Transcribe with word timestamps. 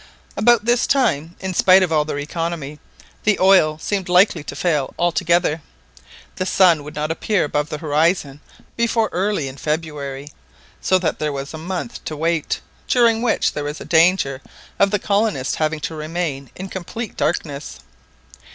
About 0.35 0.65
this 0.65 0.87
time, 0.87 1.35
in 1.41 1.53
spite 1.53 1.83
of 1.83 1.91
all 1.91 2.05
their 2.05 2.17
economy, 2.17 2.79
the 3.21 3.39
oil 3.39 3.77
seemed 3.77 4.09
likely 4.09 4.43
to 4.45 4.55
fail 4.55 4.95
altogether. 4.97 5.61
The 6.37 6.45
sun 6.47 6.83
would 6.83 6.95
not 6.95 7.11
appear 7.11 7.43
above 7.43 7.69
the 7.69 7.77
horizon 7.77 8.41
before 8.75 9.09
early 9.11 9.47
in 9.47 9.57
February, 9.57 10.29
so 10.81 10.97
that 10.97 11.19
there 11.19 11.31
was 11.31 11.53
a 11.53 11.59
month 11.59 12.03
to 12.05 12.17
wait, 12.17 12.61
during 12.87 13.21
which 13.21 13.53
there 13.53 13.63
was 13.65 13.79
a 13.79 13.85
danger 13.85 14.41
of 14.79 14.89
the 14.89 14.97
colonists 14.97 15.53
having 15.53 15.79
to 15.81 15.93
remain 15.93 16.49
in 16.55 16.67
complete 16.69 17.15
darkness. 17.15 17.77